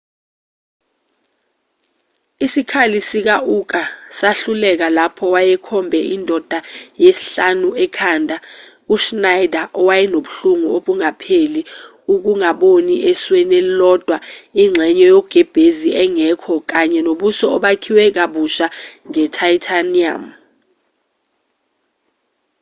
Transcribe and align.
isikhali 2.45 2.99
sika-uka 3.09 3.81
sahluleka 4.19 4.87
lapho 4.97 5.25
wayekhombe 5.35 5.99
indoda 6.15 6.59
yesihlanu 7.03 7.69
ekhanda 7.85 8.37
u-schneider 8.93 9.65
wayenobuhlungu 9.87 10.67
obungapheli 10.77 11.61
ukungaboni 12.13 12.95
esweni 13.09 13.53
elilodwa 13.61 14.17
ingxenye 14.63 15.05
yogebhezi 15.13 15.89
engekho 16.03 16.53
kanye 16.71 16.99
nobuso 17.07 17.45
obakhiwe 17.55 18.03
kabusha 18.17 18.67
nge-titanium 19.09 20.23